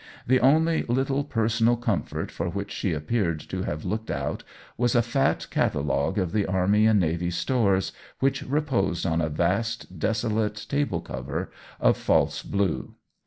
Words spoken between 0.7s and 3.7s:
little personal com fort for which she appeared to